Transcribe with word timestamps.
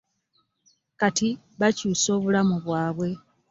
Kati 0.99 1.29
bakyusa 1.59 2.07
obulamu 2.17 2.55
bwabwe. 2.65 3.09